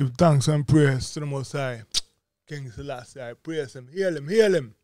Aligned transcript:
Give 0.00 0.16
thanks 0.16 0.48
and 0.48 0.66
praise 0.66 1.12
to 1.12 1.20
the 1.20 1.26
Most 1.26 1.52
High. 1.52 1.82
King 2.48 2.70
Selassie, 2.70 3.20
I 3.20 3.34
praise 3.34 3.76
him. 3.76 3.86
Heal 3.92 4.16
him, 4.16 4.28
heal 4.28 4.54
him. 4.54 4.74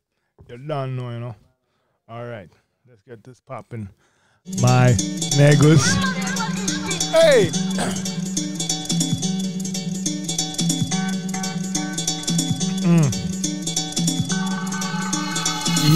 You 0.46 0.58
don't 0.58 0.94
know, 0.94 1.08
you 1.08 1.20
know. 1.20 1.34
All 2.06 2.26
right, 2.26 2.50
let's 2.86 3.00
get 3.00 3.24
this 3.24 3.40
popping. 3.40 3.88
My 4.60 4.94
negus. 5.38 5.94
Hey! 7.12 7.50
Mm. 12.86 13.10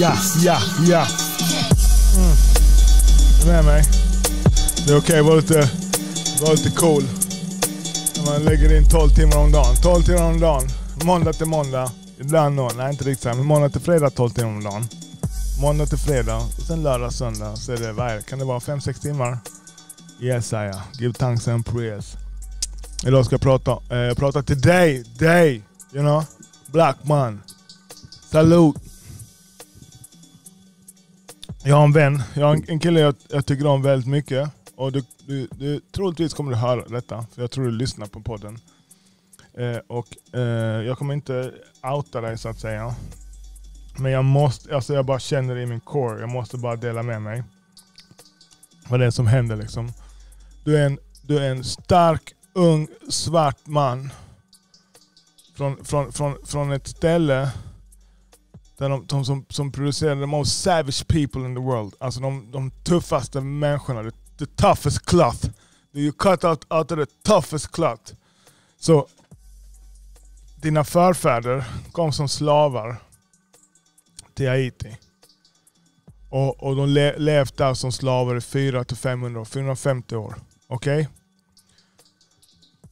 Yeah, 0.00 0.18
yeah, 0.42 0.62
ja. 0.88 1.06
Mm. 2.16 2.32
Är 3.40 3.44
du 3.44 3.46
med 3.46 3.64
mig? 3.64 3.84
Det 4.86 4.92
är 4.92 4.98
okej 4.98 5.18
att 5.18 5.26
vara 6.40 6.56
man 8.26 8.42
lägger 8.44 8.76
in 8.76 8.88
12 8.88 9.08
timmar 9.08 9.38
om 9.38 9.52
dagen. 9.52 9.76
12 9.82 10.02
timmar 10.02 10.24
om 10.24 10.40
dagen. 10.40 10.68
Måndag 11.04 11.32
till 11.32 11.46
måndag. 11.46 11.92
Ibland 12.18 12.56
då, 12.56 12.70
nej 12.76 12.90
inte 12.90 13.04
riktigt 13.04 13.22
så 13.22 13.28
men 13.28 13.46
måndag 13.46 13.68
till 13.68 13.80
fredag 13.80 14.10
12 14.10 14.30
timmar 14.30 14.50
om 14.50 14.64
dagen. 14.64 14.88
Måndag 15.60 15.86
till 15.86 15.98
fredag 15.98 16.36
och 16.36 16.66
sen 16.66 16.82
lördag, 16.82 17.12
söndag. 17.12 17.56
Så 17.56 17.72
är 17.72 17.76
det, 17.76 17.92
vad 17.92 18.10
är 18.10 18.16
det? 18.16 18.22
Kan 18.22 18.38
det 18.38 18.44
vara 18.44 18.58
5-6 18.58 19.02
timmar? 19.02 19.38
Yes, 20.20 20.52
I 20.52 20.72
Give 20.98 21.14
thanks 21.14 21.48
and 21.48 21.66
praise. 21.66 22.18
Idag 23.06 23.26
ska 23.26 23.34
jag 23.34 23.40
prata, 23.40 23.70
eh, 23.96 24.14
prata 24.14 24.42
till 24.42 24.60
dig, 24.60 25.04
dig, 25.18 25.62
you 25.92 26.02
know? 26.02 26.24
Black 26.66 26.96
man. 27.02 27.42
Salut. 28.30 28.76
Jag 31.62 31.76
har 31.76 31.84
en 31.84 31.92
vän, 31.92 32.22
jag 32.34 32.46
har 32.46 32.62
en 32.68 32.80
kille 32.80 33.00
jag, 33.00 33.14
jag 33.28 33.46
tycker 33.46 33.66
om 33.66 33.82
väldigt 33.82 34.08
mycket. 34.08 34.50
Och 34.80 34.92
du, 34.92 35.02
du, 35.26 35.48
du, 35.58 35.80
troligtvis 35.80 36.34
kommer 36.34 36.50
du 36.50 36.56
höra 36.56 36.88
detta, 36.88 37.26
för 37.34 37.42
jag 37.42 37.50
tror 37.50 37.64
du 37.64 37.70
lyssnar 37.70 38.06
på 38.06 38.20
podden. 38.20 38.58
Eh, 39.54 39.76
och 39.86 40.34
eh, 40.34 40.84
Jag 40.86 40.98
kommer 40.98 41.14
inte 41.14 41.52
outa 41.82 42.20
dig 42.20 42.38
så 42.38 42.48
att 42.48 42.60
säga. 42.60 42.94
Men 43.98 44.12
jag 44.12 44.24
måste, 44.24 44.74
alltså 44.74 44.94
jag 44.94 45.04
bara 45.04 45.18
känner 45.18 45.54
det 45.54 45.62
i 45.62 45.66
min 45.66 45.80
core, 45.80 46.20
jag 46.20 46.28
måste 46.28 46.56
bara 46.56 46.76
dela 46.76 47.02
med 47.02 47.22
mig. 47.22 47.44
Vad 48.88 49.00
det 49.00 49.06
är 49.06 49.10
som 49.10 49.26
händer 49.26 49.56
liksom. 49.56 49.92
Du 50.64 50.78
är 50.78 50.86
en, 50.86 50.98
du 51.22 51.38
är 51.38 51.50
en 51.50 51.64
stark, 51.64 52.34
ung, 52.52 52.88
svart 53.08 53.66
man. 53.66 54.10
Från, 55.56 55.84
från, 55.84 56.12
från, 56.12 56.36
från 56.46 56.72
ett 56.72 56.86
ställe 56.86 57.50
där 58.78 58.88
de, 58.88 59.06
de 59.06 59.24
som, 59.24 59.44
som 59.48 59.72
producerar 59.72 60.14
the 60.14 60.26
most 60.26 60.62
savage 60.62 61.06
people 61.06 61.40
in 61.40 61.54
the 61.54 61.60
world. 61.60 61.94
Alltså 61.98 62.20
de, 62.20 62.50
de 62.50 62.70
tuffaste 62.70 63.40
människorna. 63.40 64.02
det 64.02 64.12
the 64.40 64.46
toughest 64.46 65.06
cloth. 65.06 65.50
You 65.92 66.12
cut 66.12 66.44
out, 66.44 66.64
out 66.70 66.92
of 66.92 66.98
the 66.98 67.06
toughest 67.22 67.72
cloth. 67.72 68.14
Så 68.78 69.06
dina 70.56 70.84
förfäder 70.84 71.64
kom 71.92 72.12
som 72.12 72.28
slavar 72.28 72.96
till 74.34 74.48
Haiti. 74.48 74.96
Och, 76.28 76.62
och 76.62 76.76
de 76.76 76.88
le, 76.88 77.18
levt 77.18 77.56
där 77.56 77.74
som 77.74 77.92
slavar 77.92 78.36
i 78.36 78.38
400-500 78.38 79.44
450 79.44 80.16
år. 80.16 80.34
Okej? 80.66 81.00
Okay? 81.00 81.06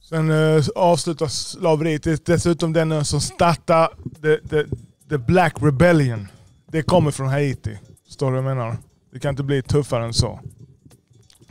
Sen 0.09 0.31
eh, 0.31 0.65
avslutas 0.75 1.49
slaveriet. 1.49 2.25
Dessutom 2.25 2.73
den 2.73 3.05
som 3.05 3.21
startade 3.21 3.89
the, 4.21 4.37
the, 4.49 4.65
the 5.09 5.17
Black 5.17 5.53
Rebellion. 5.61 6.27
Det 6.67 6.81
kommer 6.81 7.11
från 7.11 7.27
Haiti. 7.27 7.77
Står 8.07 8.31
du 8.31 8.41
vad 8.41 8.51
jag 8.51 8.57
menar? 8.57 8.77
Det 9.11 9.19
kan 9.19 9.29
inte 9.29 9.43
bli 9.43 9.61
tuffare 9.61 10.05
än 10.05 10.13
så. 10.13 10.39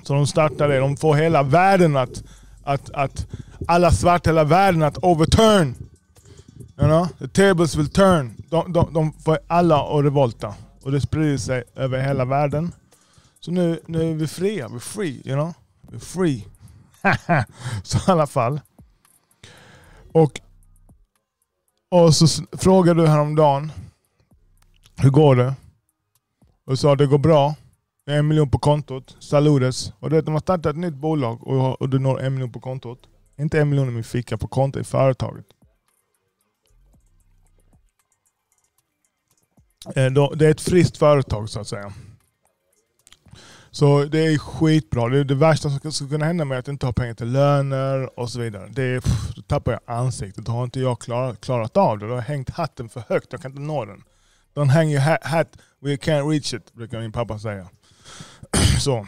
Så 0.09 0.15
de 0.15 0.27
startar 0.27 0.69
det. 0.69 0.79
De 0.79 0.97
får 0.97 1.15
hela 1.15 1.43
världen 1.43 1.97
att, 1.97 2.25
att, 2.63 2.91
att 2.91 3.27
alla 3.67 3.93
svarta 3.93 4.31
hela 4.31 4.45
världen 4.45 4.83
att 4.83 4.99
overturn. 4.99 5.75
You 6.79 6.89
know? 6.89 7.09
The 7.19 7.29
tables 7.29 7.77
will 7.77 7.91
turn. 7.91 8.43
De, 8.51 8.73
de, 8.73 8.95
de 8.95 9.13
får 9.13 9.39
alla 9.47 9.99
att 9.99 10.05
revolta. 10.05 10.55
Och 10.83 10.93
det 10.93 11.01
sprider 11.01 11.39
sig 11.39 11.65
över 11.75 12.01
hela 12.01 12.25
världen. 12.25 12.73
Så 13.41 13.51
nu, 13.51 13.81
nu 13.87 14.11
är 14.11 14.15
vi 14.15 14.27
fria. 14.27 14.69
We're 14.69 14.79
free. 14.79 15.23
You 15.25 15.35
know? 15.37 15.55
We're 15.81 15.99
free. 15.99 16.47
så 17.83 17.99
i 17.99 18.13
alla 18.13 18.27
fall. 18.27 18.61
Och, 20.13 20.41
och 21.91 22.15
så 22.15 22.27
frågade 22.53 23.03
du 23.03 23.09
häromdagen. 23.09 23.73
Hur 24.97 25.11
går 25.11 25.37
det? 25.37 25.55
Och 26.65 26.73
du 26.73 26.77
sa 26.77 26.95
det 26.95 27.07
går 27.07 27.19
bra. 27.19 27.55
Det 28.09 28.15
är 28.15 28.19
en 28.19 28.29
miljon 28.29 28.51
på 28.51 28.59
kontot. 28.59 29.17
Saludes. 29.21 29.93
Och 30.01 30.11
du 30.11 30.17
vet, 30.17 30.25
de 30.25 30.35
har 30.35 30.41
startat 30.41 30.67
ett 30.67 30.77
nytt 30.77 30.95
bolag 30.95 31.47
och, 31.47 31.81
och 31.81 31.89
du 31.89 31.99
når 31.99 32.21
en 32.21 32.35
miljon 32.35 32.53
på 32.53 32.61
kontot. 32.61 32.99
Inte 33.39 33.61
en 33.61 33.69
miljon 33.69 33.89
i 33.89 33.91
min 33.91 34.05
ficka 34.05 34.39
på 34.39 34.49
kontot 34.49 34.81
i 34.81 34.85
företaget. 34.85 35.47
Eh, 39.95 40.13
det 40.37 40.47
är 40.47 40.51
ett 40.51 40.61
friskt 40.61 40.97
företag 40.97 41.49
så 41.49 41.61
att 41.61 41.69
säga. 41.69 41.93
Så 43.71 44.05
det 44.05 44.19
är 44.19 44.39
skitbra. 44.39 45.09
Det, 45.09 45.19
är 45.19 45.25
det 45.25 45.35
värsta 45.35 45.71
som 45.71 45.93
skulle 45.93 46.11
kunna 46.11 46.27
hända 46.27 46.45
mig 46.45 46.57
är 46.57 46.61
att 46.61 46.69
inte 46.69 46.87
ha 46.87 46.93
pengar 46.93 47.15
till 47.15 47.33
löner 47.33 48.19
och 48.21 48.31
så 48.31 48.41
vidare. 48.41 48.69
Det 48.71 48.83
är, 48.83 49.01
pff, 49.01 49.35
då 49.37 49.43
tappar 49.43 49.73
jag 49.73 49.81
ansiktet. 49.97 50.45
Då 50.45 50.53
har 50.53 50.65
inte 50.65 50.81
jag 50.81 51.01
klarat, 51.01 51.41
klarat 51.41 51.77
av 51.77 51.99
det. 51.99 52.07
Då 52.07 52.13
har 52.13 52.17
jag 52.17 52.23
hängt 52.23 52.51
hatten 52.51 52.89
för 52.89 53.03
högt. 53.09 53.33
Jag 53.33 53.43
kan 53.43 53.51
inte 53.51 53.63
nå 53.63 53.85
den. 53.85 54.03
Don't 54.55 54.71
hang 54.71 54.91
your 54.91 55.01
hat, 55.01 55.25
hat 55.25 55.49
we 55.81 55.97
can't 55.97 56.31
reach 56.31 56.55
it, 56.55 56.73
brukar 56.73 57.01
min 57.01 57.13
pappa 57.13 57.39
säga 57.39 57.69
så. 58.79 59.07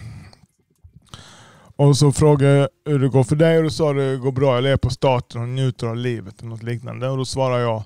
Och 1.76 1.96
så 1.96 2.12
frågade 2.12 2.52
jag 2.54 2.68
hur 2.84 2.98
det 2.98 3.08
går 3.08 3.24
för 3.24 3.36
dig 3.36 3.58
och 3.58 3.64
du 3.64 3.70
sa 3.70 3.90
att 3.90 3.96
det 3.96 4.16
går 4.16 4.32
bra. 4.32 4.54
Jag 4.54 4.62
lever 4.62 4.76
på 4.76 4.90
staten 4.90 5.42
och 5.42 5.48
njuter 5.48 5.86
av 5.86 5.96
livet 5.96 6.38
eller 6.38 6.50
något 6.50 6.62
liknande. 6.62 7.08
Och 7.08 7.16
då 7.16 7.24
svarar 7.24 7.58
jag 7.58 7.84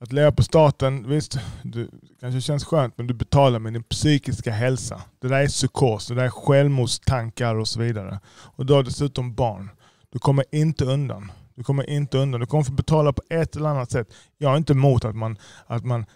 att 0.00 0.12
leva 0.12 0.32
på 0.32 0.42
staten, 0.42 1.08
visst, 1.08 1.38
det 1.62 1.86
kanske 2.20 2.40
känns 2.40 2.64
skönt 2.64 2.98
men 2.98 3.06
du 3.06 3.14
betalar 3.14 3.58
med 3.58 3.72
din 3.72 3.82
psykiska 3.82 4.50
hälsa. 4.50 5.02
Det 5.20 5.28
där 5.28 5.40
är 5.40 5.48
psykos, 5.48 6.06
det 6.06 6.14
där 6.14 6.24
är 6.24 6.30
självmordstankar 6.30 7.54
och 7.54 7.68
så 7.68 7.80
vidare. 7.80 8.20
Och 8.28 8.66
du 8.66 8.72
har 8.72 8.82
dessutom 8.82 9.34
barn. 9.34 9.70
Du 10.12 10.18
kommer 10.18 10.44
inte 10.52 10.84
undan. 10.84 11.32
Du 11.56 11.62
kommer 11.62 11.90
inte 11.90 12.18
undan. 12.18 12.40
Du 12.40 12.46
kommer 12.46 12.64
få 12.64 12.72
betala 12.72 13.12
på 13.12 13.22
ett 13.30 13.56
eller 13.56 13.68
annat 13.68 13.90
sätt. 13.90 14.08
Jag 14.38 14.52
är 14.52 14.56
inte 14.56 14.72
emot 14.72 15.04
att 15.04 15.16
man, 15.16 15.38
att 15.66 15.84
man 15.84 16.06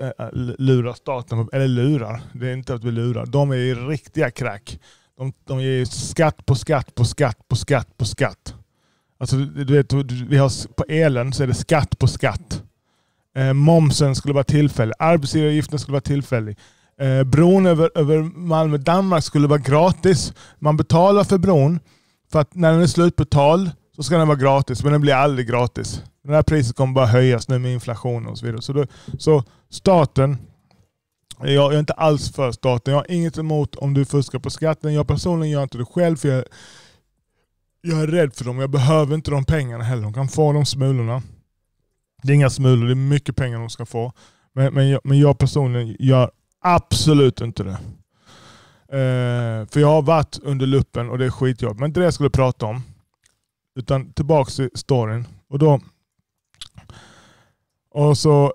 äh, 0.00 0.28
lurar 0.58 0.92
staten, 0.92 1.48
eller 1.52 1.68
lurar, 1.68 2.20
det 2.32 2.48
är 2.48 2.52
inte 2.52 2.74
att 2.74 2.84
vi 2.84 2.90
lurar. 2.90 3.26
De 3.26 3.50
är 3.50 3.56
ju 3.56 3.88
riktiga 3.88 4.30
crack. 4.30 4.78
De, 5.18 5.32
de 5.44 5.60
ger 5.62 5.84
skatt 5.84 6.46
på 6.46 6.54
skatt 6.54 6.94
på 6.94 7.04
skatt 7.04 7.48
på 7.48 7.56
skatt 7.56 7.98
på 7.98 8.04
skatt. 8.04 8.54
Alltså, 9.18 9.36
du 9.36 9.74
vet, 9.74 9.92
vi 10.28 10.36
har, 10.36 10.74
på 10.74 10.84
elen 10.88 11.32
så 11.32 11.42
är 11.42 11.46
det 11.46 11.54
skatt 11.54 11.98
på 11.98 12.06
skatt. 12.06 12.62
Eh, 13.36 13.52
momsen 13.52 14.14
skulle 14.14 14.34
vara 14.34 14.44
tillfällig. 14.44 14.94
Arbetsgivaravgiften 14.98 15.78
skulle 15.78 15.92
vara 15.92 16.00
tillfällig. 16.00 16.58
Eh, 17.00 17.24
bron 17.24 17.66
över, 17.66 17.90
över 17.94 18.22
Malmö-Danmark 18.22 19.24
skulle 19.24 19.48
vara 19.48 19.58
gratis. 19.58 20.32
Man 20.58 20.76
betalar 20.76 21.24
för 21.24 21.38
bron 21.38 21.80
för 22.32 22.40
att 22.40 22.54
när 22.54 22.72
den 22.72 22.82
är 22.82 22.86
slutbetald 22.86 23.70
så 24.00 24.04
ska 24.04 24.18
den 24.18 24.28
vara 24.28 24.38
gratis, 24.38 24.82
men 24.82 24.92
den 24.92 25.00
blir 25.00 25.14
aldrig 25.14 25.48
gratis. 25.48 26.02
Det 26.24 26.34
här 26.34 26.42
priset 26.42 26.76
kommer 26.76 26.94
bara 26.94 27.06
höjas 27.06 27.48
nu 27.48 27.58
med 27.58 27.72
inflation 27.72 28.26
och 28.26 28.38
så 28.38 28.46
vidare. 28.46 28.62
Så, 28.62 28.72
då, 28.72 28.86
så 29.18 29.44
staten, 29.70 30.38
jag, 31.38 31.50
jag 31.50 31.74
är 31.74 31.78
inte 31.78 31.92
alls 31.92 32.32
för 32.32 32.52
staten. 32.52 32.92
Jag 32.92 33.00
har 33.00 33.10
inget 33.10 33.38
emot 33.38 33.76
om 33.76 33.94
du 33.94 34.04
fuskar 34.04 34.38
på 34.38 34.50
skatten. 34.50 34.94
Jag 34.94 35.06
personligen 35.06 35.52
gör 35.52 35.62
inte 35.62 35.78
det 35.78 35.84
själv 35.84 36.16
för 36.16 36.28
jag, 36.28 36.44
jag 37.80 38.00
är 38.00 38.06
rädd 38.06 38.34
för 38.34 38.44
dem. 38.44 38.58
Jag 38.58 38.70
behöver 38.70 39.14
inte 39.14 39.30
de 39.30 39.44
pengarna 39.44 39.84
heller. 39.84 40.02
De 40.02 40.12
kan 40.12 40.28
få 40.28 40.52
de 40.52 40.66
smulorna. 40.66 41.22
Det 42.22 42.32
är 42.32 42.36
inga 42.36 42.50
smulor, 42.50 42.86
det 42.86 42.92
är 42.92 42.94
mycket 42.94 43.36
pengar 43.36 43.58
de 43.58 43.70
ska 43.70 43.86
få. 43.86 44.12
Men, 44.52 44.74
men, 44.74 44.88
jag, 44.88 45.00
men 45.04 45.20
jag 45.20 45.38
personligen 45.38 45.96
gör 45.98 46.30
absolut 46.60 47.40
inte 47.40 47.62
det. 47.62 47.78
Eh, 48.98 49.66
för 49.66 49.80
jag 49.80 49.88
har 49.88 50.02
varit 50.02 50.38
under 50.42 50.66
luppen 50.66 51.10
och 51.10 51.18
det 51.18 51.24
är 51.24 51.30
skitjobb. 51.30 51.72
Men 51.72 51.80
det 51.80 51.86
inte 51.86 52.00
det 52.00 52.04
jag 52.04 52.14
skulle 52.14 52.30
prata 52.30 52.66
om. 52.66 52.82
Utan 53.80 54.12
tillbaka 54.12 54.50
till 54.50 54.70
storyn. 54.74 55.26
Och 55.48 55.58
då 55.58 55.80
och 57.90 58.18
så 58.18 58.54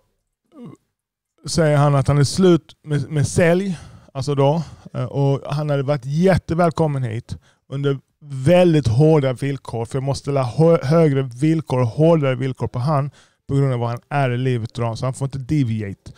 säger 1.45 1.77
han 1.77 1.95
att 1.95 2.07
han 2.07 2.17
är 2.17 2.23
slut 2.23 2.75
med, 2.83 3.09
med 3.09 3.27
sälj. 3.27 3.77
Alltså 4.13 4.35
då, 4.35 4.63
eh, 4.93 5.03
och 5.03 5.53
han 5.53 5.69
hade 5.69 5.83
varit 5.83 6.05
jättevälkommen 6.05 7.03
hit 7.03 7.37
under 7.69 7.99
väldigt 8.21 8.87
hårda 8.87 9.33
villkor. 9.33 9.85
För 9.85 9.95
jag 9.95 10.03
måste 10.03 10.21
ställa 10.21 10.43
högre 10.83 11.21
villkor 11.21 11.79
och 11.81 11.87
hårdare 11.87 12.35
villkor 12.35 12.67
på 12.67 12.79
han 12.79 13.11
på 13.47 13.55
grund 13.55 13.73
av 13.73 13.79
vad 13.79 13.89
han 13.89 13.99
är 14.09 14.29
i 14.29 14.37
livet 14.37 14.77
idag. 14.77 14.97
Så 14.97 15.05
han 15.05 15.13
får 15.13 15.25
inte 15.25 15.37
deviate. 15.55 16.11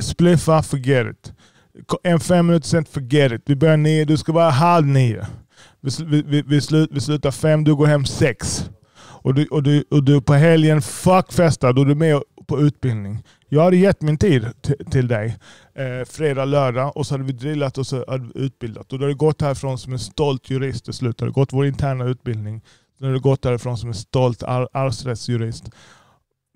Spliffa, 0.00 0.62
forget 0.62 1.06
it. 1.06 1.32
En 2.02 2.20
fem 2.20 2.46
minuter 2.46 2.68
sen, 2.68 2.84
forget 2.84 3.32
it. 3.32 3.42
Vi 3.46 3.56
börjar 3.56 3.76
nio, 3.76 4.04
du 4.04 4.16
ska 4.16 4.32
vara 4.32 4.50
halv 4.50 4.86
nio. 4.86 5.26
Vi, 5.80 6.22
vi, 6.26 6.42
vi, 6.42 6.60
slut, 6.60 6.90
vi 6.92 7.00
slutar 7.00 7.30
fem, 7.30 7.64
du 7.64 7.74
går 7.74 7.86
hem 7.86 8.04
sex. 8.04 8.70
Och 8.98 9.34
du, 9.34 9.46
och 9.46 9.62
du, 9.62 9.84
och 9.90 10.04
du 10.04 10.20
på 10.20 10.34
helgen, 10.34 10.82
fuck 10.82 11.32
festa, 11.32 11.72
då 11.72 11.82
är 11.82 11.86
du 11.86 11.94
med 11.94 12.22
på 12.46 12.60
utbildning. 12.60 13.22
Jag 13.48 13.62
hade 13.62 13.76
gett 13.76 14.02
min 14.02 14.18
tid 14.18 14.46
till 14.90 15.08
dig 15.08 15.36
eh, 15.74 16.08
fredag, 16.08 16.44
lördag 16.44 16.96
och 16.96 17.06
så 17.06 17.14
hade 17.14 17.24
vi 17.24 17.32
drillat 17.32 17.78
och 17.78 17.86
så 17.86 18.04
hade 18.08 18.28
vi 18.34 18.40
utbildat. 18.40 18.92
Och 18.92 18.98
du 18.98 19.04
hade 19.04 19.14
gått 19.14 19.42
härifrån 19.42 19.78
som 19.78 19.92
en 19.92 19.98
stolt 19.98 20.50
jurist 20.50 20.84
till 20.84 20.94
slut. 20.94 21.18
Du 21.18 21.24
hade 21.24 21.32
gått 21.32 21.52
vår 21.52 21.66
interna 21.66 22.04
utbildning 22.04 22.62
nu 22.98 23.06
har 23.06 23.14
du 23.14 23.20
gått 23.20 23.44
härifrån 23.44 23.78
som 23.78 23.88
en 23.88 23.94
stolt 23.94 24.42
ar 24.42 24.68
arvsrättsjurist. 24.72 25.70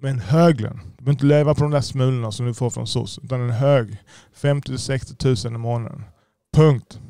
Med 0.03 0.11
en 0.11 0.21
hög 0.21 0.61
lön. 0.61 0.81
Du 0.99 1.05
behöver 1.05 1.13
inte 1.13 1.27
leva 1.27 1.55
på 1.55 1.63
de 1.63 1.71
där 1.71 1.81
smulorna 1.81 2.33
som 2.33 2.47
du 2.47 2.55
får 2.55 2.71
från 2.71 2.87
SOS. 2.87 3.19
Utan 3.23 3.41
en 3.41 3.51
hög. 3.51 3.97
50-60 4.41 5.17
tusen 5.17 5.55
i 5.55 5.59
månaden. 5.59 6.05
Punkt. 6.55 7.01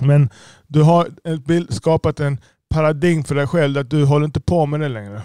Men 0.00 0.30
du 0.66 0.82
har 0.82 1.08
skapat 1.72 2.20
en 2.20 2.38
paradigm 2.70 3.24
för 3.24 3.34
dig 3.34 3.46
själv 3.46 3.78
att 3.78 3.90
du 3.90 4.04
håller 4.04 4.26
inte 4.26 4.40
på 4.40 4.66
med 4.66 4.80
det 4.80 4.88
längre. 4.88 5.22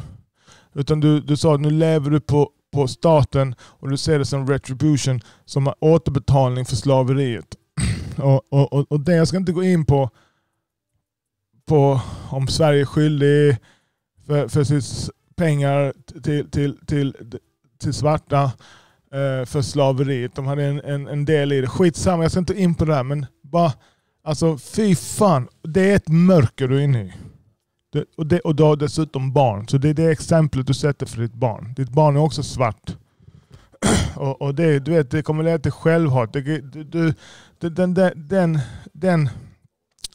Utan 0.74 1.00
du, 1.00 1.20
du 1.20 1.38
sa 1.38 1.56
att 1.56 1.62
nu 1.62 1.70
lever 1.70 2.10
du 2.10 2.20
på, 2.20 2.50
på 2.74 2.88
staten 2.88 3.56
och 3.62 3.90
du 3.90 3.98
ser 3.98 4.20
det 4.20 4.26
som 4.26 4.50
retribution, 4.50 5.22
som 5.46 5.74
återbetalning 5.80 6.66
för 6.66 6.76
slaveriet. 6.76 7.56
Och, 8.18 8.54
och, 8.54 8.92
och 8.92 9.00
det, 9.00 9.16
jag 9.16 9.28
ska 9.28 9.38
inte 9.38 9.52
gå 9.52 9.64
in 9.64 9.86
på, 9.86 10.10
på 11.66 12.02
om 12.30 12.48
Sverige 12.48 12.82
är 12.82 12.86
skyldig 12.86 13.58
för, 14.28 14.48
för 14.48 14.64
sitt 14.64 15.10
pengar 15.36 15.94
till, 16.24 16.52
till, 16.52 16.86
till, 16.86 17.16
till 17.82 17.94
svarta 17.94 18.44
eh, 19.14 19.46
för 19.46 19.62
slaveriet. 19.62 20.36
De 20.36 20.46
hade 20.46 20.64
en, 20.64 20.82
en, 20.82 21.08
en 21.08 21.26
del 21.26 21.52
i 21.52 21.62
det. 21.62 21.68
Skitsamma, 21.68 22.24
jag 22.24 22.32
ska 22.32 22.40
inte 22.40 22.62
in 22.62 22.76
på 22.76 22.86
det 22.86 22.96
här. 22.96 23.04
Men 23.04 23.26
bara, 23.42 23.72
alltså 24.24 24.58
fy 24.58 24.96
fan. 24.96 25.48
Det 25.62 25.92
är 25.92 25.96
ett 25.96 26.08
mörker 26.08 26.68
du 26.68 26.78
är 26.78 26.82
inne 26.82 27.04
i. 27.04 27.14
Det, 27.92 28.06
och, 28.18 28.28
det, 28.28 28.40
och 28.40 28.56
du 28.56 28.64
har 28.64 28.76
dessutom 28.76 29.34
barn. 29.34 29.68
Så 29.68 29.78
det 29.78 29.90
är 29.90 29.94
det 29.94 30.12
exemplet 30.12 30.68
du 30.68 30.74
sätter 30.74 31.06
för 31.06 31.22
ditt 31.22 31.34
barn. 31.34 31.74
Ditt 31.74 31.90
barn 31.90 32.16
är 32.16 32.20
också 32.20 32.44
svart. 32.44 32.98
och, 34.16 34.42
och 34.42 34.56
det, 34.56 34.80
du 34.80 34.92
vet, 34.92 35.12
det 35.12 35.22
kommer 35.22 35.44
leda 35.44 35.60
till 35.60 35.72
självhat. 35.72 36.34
Det, 36.34 36.42
du, 36.42 36.84
du, 36.84 37.14
den, 37.70 37.94
den, 37.94 38.14
den, 38.16 38.60
den, 38.94 39.30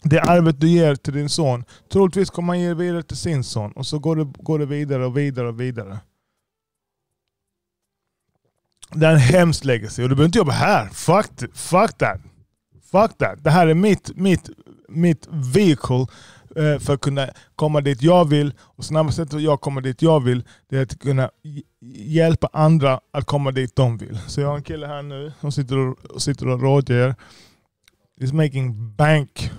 det 0.02 0.20
arvet 0.20 0.60
du 0.60 0.68
ger 0.68 0.94
till 0.94 1.14
din 1.14 1.28
son, 1.28 1.64
troligtvis 1.92 2.30
kommer 2.30 2.52
han 2.52 2.60
ge 2.60 2.74
vidare 2.74 3.02
till 3.02 3.16
sin 3.16 3.44
son. 3.44 3.72
Och 3.72 3.86
så 3.86 3.98
går 3.98 4.16
det, 4.16 4.24
går 4.24 4.58
det 4.58 4.66
vidare 4.66 5.06
och 5.06 5.16
vidare 5.16 5.48
och 5.48 5.60
vidare. 5.60 5.98
Det 8.94 9.06
är 9.06 9.12
en 9.12 9.18
hemsk 9.18 9.64
legacy 9.64 10.02
och 10.02 10.08
du 10.08 10.14
behöver 10.14 10.28
inte 10.28 10.38
jobba 10.38 10.52
här. 10.52 10.86
Fuck, 10.86 11.26
fuck 11.54 11.98
that. 11.98 12.20
Fuck 12.90 13.18
that. 13.18 13.44
Det 13.44 13.50
här 13.50 13.66
är 13.66 13.74
mitt, 13.74 14.16
mitt, 14.16 14.50
mitt 14.88 15.28
vehicle 15.30 16.06
eh, 16.56 16.78
för 16.78 16.94
att 16.94 17.00
kunna 17.00 17.28
komma 17.56 17.80
dit 17.80 18.02
jag 18.02 18.28
vill. 18.28 18.54
Och 18.60 18.84
snabbaste 18.84 19.24
sättet 19.24 19.40
jag 19.40 19.60
kommer 19.60 19.80
dit 19.80 20.02
jag 20.02 20.20
vill, 20.20 20.44
det 20.68 20.76
är 20.76 20.82
att 20.82 20.98
kunna 20.98 21.30
hjälpa 21.94 22.48
andra 22.52 23.00
att 23.10 23.24
komma 23.24 23.50
dit 23.50 23.76
de 23.76 23.96
vill. 23.96 24.18
Så 24.26 24.40
jag 24.40 24.48
har 24.48 24.56
en 24.56 24.62
kille 24.62 24.86
här 24.86 25.02
nu 25.02 25.32
som 25.40 25.52
sitter 25.52 25.78
och, 25.78 26.22
sitter 26.22 26.48
och 26.48 26.60
rådger. 26.62 27.14
He's 28.20 28.32
making 28.32 28.94
bank. 28.96 29.50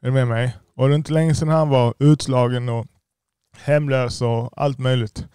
Är 0.00 0.06
du 0.06 0.12
med 0.12 0.28
mig? 0.28 0.56
Och 0.76 0.88
det 0.88 0.94
är 0.94 0.96
inte 0.96 1.12
länge 1.12 1.34
sedan 1.34 1.48
han 1.48 1.68
var 1.68 1.94
utslagen 1.98 2.68
och 2.68 2.86
hemlös 3.56 4.22
och 4.22 4.62
allt 4.62 4.78
möjligt. 4.78 5.26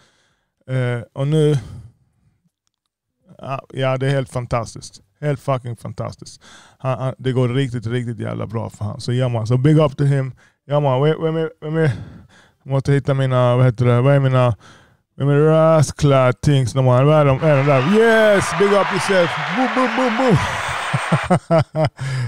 Uh, 0.72 1.02
och 1.14 1.28
nu, 1.28 1.58
ja 3.74 3.98
det 3.98 4.08
är 4.08 4.12
helt 4.12 4.30
fantastiskt. 4.30 5.02
Helt 5.22 5.40
fucking 5.40 5.76
fantastiskt. 5.76 6.42
Han, 6.78 7.00
han, 7.00 7.14
det 7.18 7.32
går 7.32 7.50
riktigt, 7.50 7.88
riktigt 7.88 8.20
jävla 8.20 8.48
bra 8.48 8.70
för 8.70 8.86
honom. 8.86 9.02
Så 9.02 9.14
ja 9.14 9.30
man, 9.30 9.48
så 9.48 9.58
big 9.58 9.78
up 9.78 9.98
to 9.98 10.04
him. 10.04 10.32
Ja 10.66 10.80
man, 10.80 11.02
vem 11.02 11.36
är, 11.36 11.52
vem 11.62 11.78
är, 11.78 11.92
jag 12.64 12.72
måste 12.72 12.94
hitta 12.94 13.14
mina, 13.14 13.56
vad 13.56 13.66
heter 13.66 13.86
det, 13.86 14.02
vad 14.02 14.16
är 14.16 14.20
mina, 14.20 14.56
vem 15.18 15.30
är 15.30 15.40
rasklad 15.40 16.42
things 16.42 16.76
no 16.76 16.82
man? 16.82 17.06
Vad 17.06 17.16
är 17.16 17.26
de, 17.26 17.44
är 17.44 17.58
de 17.58 17.66
där? 17.66 17.98
Yes! 17.98 18.46
Big 18.60 18.68
up 18.68 18.92
yourself! 18.92 19.32
Boom, 19.56 19.70
boom, 19.76 19.96
boom, 19.96 20.18
boom! 20.18 20.38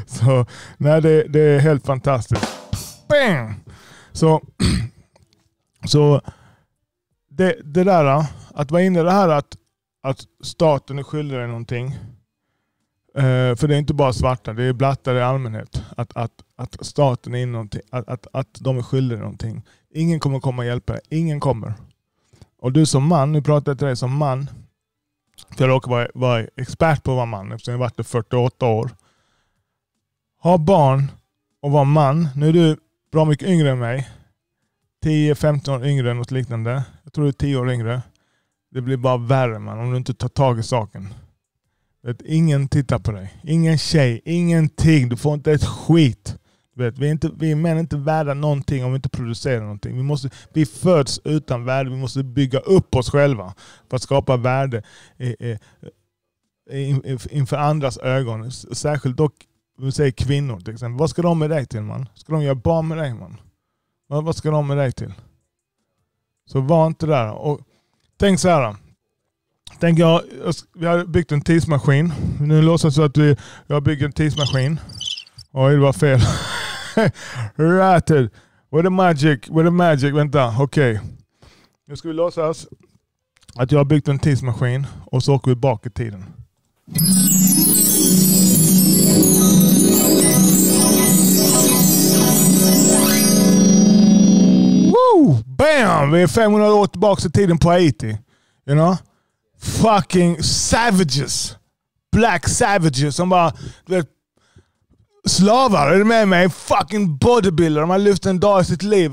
så 0.07 0.45
nej, 0.77 1.01
det, 1.01 1.23
det 1.23 1.39
är 1.39 1.59
helt 1.59 1.85
fantastiskt. 1.85 2.47
Bang! 3.09 3.55
Så, 4.11 4.41
så 5.85 6.21
det, 7.29 7.55
det 7.63 7.83
där, 7.83 8.25
att 8.53 8.71
vara 8.71 8.81
inne 8.81 8.99
i 8.99 9.03
det 9.03 9.11
här 9.11 9.29
att, 9.29 9.55
att 10.03 10.19
staten 10.44 10.99
är 10.99 11.03
skyldig 11.03 11.37
dig 11.37 11.47
någonting. 11.47 11.95
Eh, 13.15 13.55
för 13.55 13.67
det 13.67 13.75
är 13.75 13.79
inte 13.79 13.93
bara 13.93 14.13
svarta, 14.13 14.53
det 14.53 14.63
är 14.63 14.73
blattar 14.73 15.15
i 15.15 15.21
allmänhet. 15.21 15.83
Att, 15.97 16.17
att, 16.17 16.31
att 16.55 16.77
staten 16.85 17.35
är 17.35 17.45
någonting, 17.45 17.81
att, 17.89 18.07
att, 18.07 18.27
att 18.33 18.57
de 18.59 18.77
är 18.77 18.81
skyldiga 18.81 19.19
någonting. 19.19 19.61
Ingen 19.93 20.19
kommer 20.19 20.39
komma 20.39 20.61
och 20.61 20.65
hjälpa 20.65 20.93
dig. 20.93 21.01
Ingen 21.09 21.39
kommer. 21.39 21.73
Och 22.59 22.71
du 22.71 22.85
som 22.85 23.07
man, 23.07 23.31
nu 23.31 23.41
pratar 23.41 23.71
jag 23.71 23.77
till 23.77 23.87
dig 23.87 23.95
som 23.95 24.17
man. 24.17 24.49
För 25.49 25.63
jag 25.63 25.69
råkar 25.69 25.91
vara, 25.91 26.07
vara 26.13 26.45
expert 26.55 27.03
på 27.03 27.11
att 27.11 27.15
vara 27.15 27.25
man 27.25 27.51
eftersom 27.51 27.71
jag 27.71 27.77
har 27.79 27.85
varit 27.85 27.97
det 27.97 28.03
48 28.03 28.65
år. 28.65 28.89
Ha 30.41 30.57
barn 30.57 31.11
och 31.61 31.71
vara 31.71 31.83
man. 31.83 32.29
Nu 32.35 32.49
är 32.49 32.53
du 32.53 32.77
bra 33.11 33.25
mycket 33.25 33.47
yngre 33.47 33.71
än 33.71 33.79
mig. 33.79 34.09
10-15 35.05 35.75
år 35.75 35.85
yngre, 35.85 36.13
något 36.13 36.31
liknande. 36.31 36.83
Jag 37.03 37.13
tror 37.13 37.23
du 37.23 37.29
är 37.29 37.33
10 37.33 37.57
år 37.57 37.71
yngre. 37.71 38.01
Det 38.71 38.81
blir 38.81 38.97
bara 38.97 39.17
värre 39.17 39.59
man, 39.59 39.79
om 39.79 39.91
du 39.91 39.97
inte 39.97 40.13
tar 40.13 40.27
tag 40.27 40.59
i 40.59 40.63
saken. 40.63 41.13
Vet, 42.03 42.21
ingen 42.21 42.68
tittar 42.68 43.00
på 43.00 43.12
dig. 43.12 43.33
Ingen 43.44 43.77
tjej, 43.77 44.21
ingenting. 44.25 45.09
Du 45.09 45.18
får 45.18 45.33
inte 45.33 45.51
ett 45.51 45.65
skit. 45.65 46.38
Vet, 46.75 46.98
vi, 46.98 47.07
är 47.07 47.12
inte, 47.12 47.31
vi 47.36 47.56
män 47.56 47.77
är 47.77 47.80
inte 47.80 47.98
värda 47.98 48.33
någonting 48.33 48.86
om 48.86 48.92
vi 48.92 48.95
inte 48.95 49.09
producerar 49.09 49.62
någonting. 49.62 49.98
Vi, 49.98 50.03
måste, 50.03 50.30
vi 50.53 50.65
föds 50.65 51.21
utan 51.24 51.65
värde. 51.65 51.89
Vi 51.89 51.95
måste 51.95 52.24
bygga 52.24 52.59
upp 52.59 52.95
oss 52.95 53.09
själva 53.09 53.53
för 53.89 53.95
att 53.95 54.01
skapa 54.01 54.38
värde 54.38 54.83
inför 57.30 57.57
andras 57.57 57.98
ögon. 57.98 58.51
Särskilt 58.51 59.18
dock 59.18 59.33
vi 59.77 59.92
säger 59.92 60.12
kvinnor 60.12 60.59
till 60.59 60.74
exempel. 60.74 61.00
Vad 61.00 61.09
ska 61.09 61.21
de 61.21 61.39
med 61.39 61.50
dig 61.50 61.65
till 61.65 61.81
man? 61.81 62.09
Ska 62.15 62.33
de 62.33 62.44
göra 62.44 62.56
barn 62.56 62.88
med 62.88 62.97
dig 62.97 63.13
man? 63.13 63.38
Vad, 64.07 64.24
vad 64.24 64.36
ska 64.36 64.51
de 64.51 64.68
med 64.68 64.77
dig 64.77 64.92
till? 64.92 65.13
Så 66.45 66.62
var 66.62 66.88
inte 66.88 67.06
där. 67.06 67.31
Och 67.31 67.59
tänk 68.18 68.39
så 68.39 68.50
här. 68.50 68.75
Tänk 69.81 70.00
jag, 70.00 70.22
vi 70.74 70.86
har 70.86 71.06
byggt 71.06 71.31
en 71.31 71.42
tidsmaskin. 71.42 72.13
Nu 72.39 72.62
låtsas 72.62 72.98
vi 72.98 73.04
att 73.04 73.18
vi, 73.18 73.36
jag 73.68 73.83
bygger 73.83 74.06
en 74.06 74.12
tidsmaskin. 74.12 74.80
Oj, 75.51 75.74
det 75.74 75.80
var 75.80 75.94
fel. 75.94 76.19
Ratted. 77.56 78.30
What 78.72 78.83
the 78.83 78.89
magic? 78.89 79.50
what 79.50 79.66
a 79.66 79.72
magic? 79.72 80.13
Vänta, 80.13 80.56
okej. 80.60 80.92
Okay. 80.92 81.07
Nu 81.88 81.95
ska 81.95 82.07
vi 82.07 82.13
låtsas 82.13 82.68
att 83.56 83.72
jag 83.72 83.80
har 83.80 83.86
byggt 83.86 84.07
en 84.07 84.19
tidsmaskin 84.19 84.88
och 85.06 85.24
så 85.24 85.36
åker 85.36 85.51
vi 85.51 85.56
bak 85.56 85.86
i 85.86 85.89
tiden. 85.89 86.25
Woo! 94.86 95.44
Bam! 95.45 96.12
Vi 96.12 96.22
är 96.22 96.28
500 96.28 96.74
år 96.74 96.88
tillbaka 96.88 97.28
i 97.28 97.31
tiden 97.31 97.57
på 97.57 97.69
Haiti. 97.69 98.18
You 98.68 98.78
know? 98.78 98.97
Fucking 99.61 100.44
savages. 100.44 101.56
Black 102.11 102.47
savages 102.49 103.15
som 103.15 103.30
bara, 103.30 103.53
du 103.85 103.95
vet, 103.95 104.07
slavar. 105.25 105.91
Är 105.91 105.97
du 105.97 106.03
med 106.03 106.27
mig? 106.27 106.49
Fucking 106.49 107.18
bodybuilder. 107.18 107.81
De 107.81 107.89
har 107.89 107.97
lyft 107.97 108.25
en 108.25 108.39
dag 108.39 108.61
i 108.61 108.65
sitt 108.65 108.83
liv. 108.83 109.11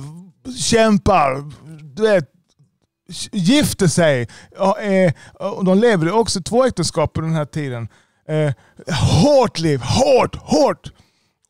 Kämpar. 0.59 1.53
Du 1.95 2.03
vet, 2.03 2.25
gifter 3.33 3.87
sig. 3.87 4.29
Eh, 4.81 5.13
och 5.35 5.65
de 5.65 5.79
lever 5.79 6.13
också 6.13 6.43
två 6.43 6.65
äktenskap 6.65 7.13
på 7.13 7.21
den 7.21 7.35
här 7.35 7.45
tiden. 7.45 7.89
Eh, 8.29 8.53
hårt 9.25 9.59
liv. 9.59 9.81
Hårt, 9.81 10.37
hårt. 10.37 10.93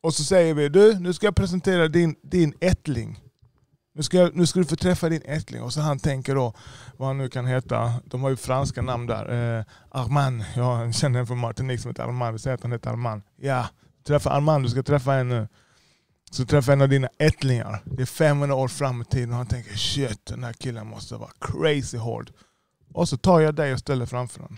Och 0.01 0.13
så 0.13 0.23
säger 0.23 0.53
vi, 0.53 0.69
du, 0.69 0.99
nu 0.99 1.13
ska 1.13 1.27
jag 1.27 1.35
presentera 1.35 1.87
din, 1.87 2.15
din 2.23 2.53
ättling. 2.61 3.19
Nu 3.99 4.03
ska, 4.03 4.29
nu 4.33 4.47
ska 4.47 4.59
du 4.59 4.65
få 4.65 4.75
träffa 4.75 5.09
din 5.09 5.21
ättling. 5.25 5.61
Och 5.61 5.73
så 5.73 5.81
han 5.81 5.99
tänker 5.99 6.35
då, 6.35 6.53
vad 6.97 7.07
han 7.07 7.17
nu 7.17 7.29
kan 7.29 7.45
heta. 7.45 7.93
De 8.05 8.23
har 8.23 8.29
ju 8.29 8.35
franska 8.35 8.81
namn 8.81 9.07
där. 9.07 9.57
Eh, 9.57 9.65
Armand. 9.89 10.45
Jag 10.55 10.95
känner 10.95 11.19
en 11.19 11.27
från 11.27 11.37
Martinique 11.37 11.81
som 11.81 11.89
heter 11.89 12.03
Armand. 12.03 12.33
Vi 12.33 12.39
säger 12.39 12.55
att 12.55 12.63
han 12.63 12.71
heter 12.71 12.89
Armand. 12.89 13.21
Ja, 13.35 13.67
träffa 14.07 14.29
Armand. 14.29 14.65
Du 14.65 14.69
ska 14.69 14.83
träffa 14.83 15.13
en 15.13 15.29
nu. 15.29 15.47
Så 16.31 16.45
träffar 16.45 16.73
en 16.73 16.81
av 16.81 16.89
dina 16.89 17.09
ättlingar. 17.17 17.83
Det 17.85 18.01
är 18.01 18.05
500 18.05 18.55
år 18.55 18.67
fram 18.67 19.01
i 19.01 19.05
tiden 19.05 19.29
och 19.29 19.37
han 19.37 19.47
tänker 19.47 19.77
shit, 19.77 20.25
den 20.25 20.43
här 20.43 20.53
killen 20.53 20.87
måste 20.87 21.15
vara 21.15 21.31
crazy 21.39 21.97
hård. 21.97 22.31
Och 22.93 23.09
så 23.09 23.17
tar 23.17 23.39
jag 23.39 23.55
dig 23.55 23.73
och 23.73 23.79
ställer 23.79 24.05
framför 24.05 24.39
honom. 24.39 24.57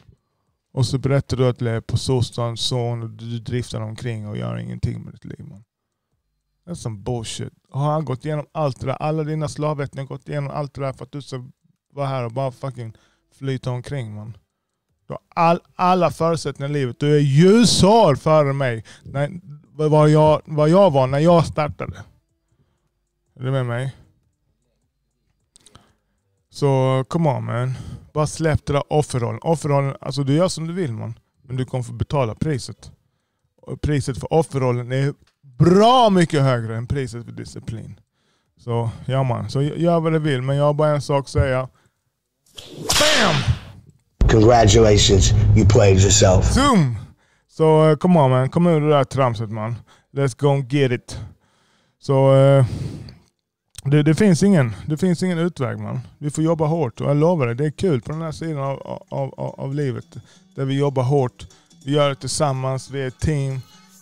Och 0.73 0.85
så 0.85 0.97
berättar 0.97 1.37
du 1.37 1.47
att 1.47 1.59
du 1.59 1.69
är 1.69 1.81
på 1.81 1.97
Sostans 1.97 2.61
son 2.61 3.03
och 3.03 3.09
du 3.09 3.39
driftar 3.39 3.81
omkring 3.81 4.27
och 4.27 4.37
gör 4.37 4.57
ingenting 4.57 5.01
med 5.01 5.13
ditt 5.13 5.25
liv. 5.25 5.45
Man. 5.49 5.63
Det 6.65 6.71
är 6.71 6.75
som 6.75 7.03
bullshit. 7.03 7.53
Har 7.69 7.91
han 7.91 8.05
gått 8.05 8.25
igenom 8.25 8.45
allt 8.51 8.79
det 8.79 8.85
där? 8.85 8.93
Alla 8.93 9.23
dina 9.23 9.47
slavättlingar 9.47 10.09
har 10.09 10.17
gått 10.17 10.29
igenom 10.29 10.49
allt 10.49 10.73
det 10.73 10.81
där 10.81 10.93
för 10.93 11.03
att 11.05 11.11
du 11.11 11.21
ska 11.21 11.45
vara 11.93 12.07
här 12.07 12.25
och 12.25 12.31
bara 12.31 12.51
fucking 12.51 12.93
flyta 13.35 13.71
omkring 13.71 14.15
man. 14.15 14.37
Du 15.07 15.13
har 15.13 15.19
all, 15.29 15.59
alla 15.75 16.11
förutsättningar 16.11 16.69
i 16.69 16.73
livet. 16.73 16.99
Du 16.99 17.15
är 17.15 17.19
ljusår 17.19 18.15
före 18.15 18.53
mig. 18.53 18.83
När, 19.03 19.41
vad, 19.89 20.09
jag, 20.09 20.41
vad 20.45 20.69
jag 20.69 20.91
var 20.91 21.07
när 21.07 21.19
jag 21.19 21.45
startade. 21.45 21.97
Är 23.35 23.43
du 23.43 23.51
med 23.51 23.65
mig? 23.65 23.95
Så 26.49 27.03
come 27.09 27.29
on 27.29 27.45
man. 27.45 27.73
Bara 28.13 28.27
släpp 28.27 28.65
det 28.65 28.73
där 28.73 28.93
offerrollen. 28.93 29.39
Offerrollen, 29.43 29.95
alltså 30.01 30.23
du 30.23 30.33
gör 30.33 30.47
som 30.47 30.67
du 30.67 30.73
vill 30.73 30.93
man. 30.93 31.19
Men 31.41 31.55
du 31.55 31.65
kommer 31.65 31.83
få 31.83 31.93
betala 31.93 32.35
priset. 32.35 32.91
Och 33.55 33.81
priset 33.81 34.19
för 34.19 34.33
offerrollen 34.33 34.91
är 34.91 35.13
bra 35.61 36.09
mycket 36.09 36.41
högre 36.41 36.77
än 36.77 36.87
priset 36.87 37.25
för 37.25 37.31
disciplin. 37.31 37.99
Så 38.57 38.89
ja 39.05 39.23
man, 39.23 39.49
så 39.49 39.61
gör 39.61 39.99
vad 39.99 40.13
du 40.13 40.19
vill. 40.19 40.41
Men 40.41 40.55
jag 40.55 40.63
har 40.63 40.73
bara 40.73 40.89
en 40.89 41.01
sak 41.01 41.23
att 41.23 41.29
säga. 41.29 41.67
BAM! 42.75 43.35
Congratulations, 44.29 45.31
you 45.57 45.69
played 45.69 45.99
yourself. 45.99 46.45
Zoom! 46.45 46.97
Så 47.49 47.89
uh, 47.89 47.95
come 47.95 48.19
on 48.19 48.31
man, 48.31 48.49
kom 48.49 48.67
ur 48.67 48.81
det 48.81 48.89
där 48.89 49.03
tramset 49.03 49.51
man. 49.51 49.75
Let's 50.13 50.41
go 50.41 50.47
and 50.47 50.73
get 50.73 50.91
it. 50.91 51.19
Så 51.99 52.33
uh, 52.33 52.65
det, 53.83 54.03
det, 54.03 54.15
finns 54.15 54.43
ingen, 54.43 54.71
det 54.85 54.97
finns 54.97 55.23
ingen 55.23 55.37
utväg 55.37 55.79
man. 55.79 55.99
Vi 56.17 56.29
får 56.31 56.43
jobba 56.43 56.65
hårt 56.65 57.01
och 57.01 57.09
jag 57.09 57.17
lovar 57.17 57.47
dig, 57.47 57.55
det 57.55 57.65
är 57.65 57.71
kul 57.71 58.01
på 58.01 58.11
den 58.11 58.21
här 58.21 58.31
sidan 58.31 58.63
av, 58.63 59.03
av, 59.09 59.33
av, 59.37 59.59
av 59.59 59.75
livet. 59.75 60.05
Där 60.55 60.65
vi 60.65 60.79
jobbar 60.79 61.03
hårt. 61.03 61.47
Vi 61.85 61.91
gör 61.91 62.09
det 62.09 62.15
tillsammans, 62.15 62.89
vi 62.89 63.01
är 63.01 63.07
ett 63.07 63.19
team. 63.19 63.61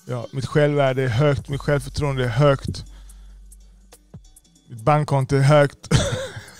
Ja, 0.10 0.26
mitt 0.32 0.46
självvärde 0.46 1.04
är 1.04 1.08
högt, 1.08 1.50
mitt 1.50 1.62
självförtroende 1.62 2.24
är 2.24 2.30
högt. 2.30 2.86
Mitt 4.70 4.82
bankkonto 4.82 5.36
är 5.36 5.42
högt. 5.42 5.78